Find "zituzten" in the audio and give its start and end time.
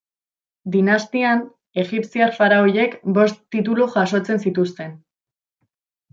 4.49-4.99